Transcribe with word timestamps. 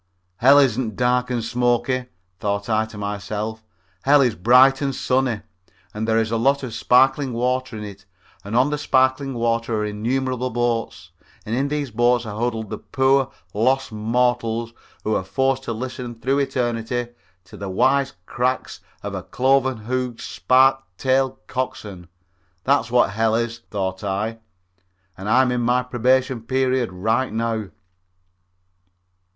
"Hell 0.37 0.57
isn't 0.57 0.95
dark 0.95 1.29
and 1.29 1.43
smoky," 1.43 2.07
thought 2.39 2.67
I 2.67 2.85
to 2.87 2.97
myself; 2.97 3.63
"hell 4.01 4.21
is 4.21 4.33
bright 4.33 4.81
and 4.81 4.95
sunny, 4.95 5.41
and 5.93 6.07
there 6.07 6.17
is 6.17 6.31
lots 6.31 6.63
of 6.63 6.73
sparkling 6.73 7.33
water 7.33 7.77
in 7.77 7.83
it 7.83 8.07
and 8.43 8.55
on 8.55 8.71
the 8.71 8.79
sparkling 8.79 9.35
water 9.35 9.77
are 9.81 9.85
innumerable 9.85 10.49
boats 10.49 11.11
and 11.45 11.55
in 11.55 11.67
these 11.67 11.91
boats 11.91 12.25
are 12.25 12.39
huddled 12.41 12.71
the 12.71 12.79
poor 12.79 13.29
lost 13.53 13.91
mortals 13.91 14.73
who 15.03 15.13
are 15.13 15.23
forced 15.23 15.61
to 15.65 15.71
listen 15.71 16.15
through 16.15 16.39
eternity 16.39 17.09
to 17.43 17.55
the 17.55 17.69
wise 17.69 18.13
cracks 18.25 18.79
of 19.03 19.29
cloven 19.29 19.77
hoofed, 19.77 20.19
spike 20.21 20.79
tailed 20.97 21.37
coxswains. 21.45 22.07
That's 22.63 22.89
what 22.89 23.11
hell 23.11 23.35
is," 23.35 23.59
thought 23.69 24.03
I, 24.03 24.39
"and 25.15 25.29
I 25.29 25.43
am 25.43 25.51
in 25.51 25.61
my 25.61 25.83
probation 25.83 26.41
period 26.41 26.91
right 26.91 27.31
now." 27.31 27.65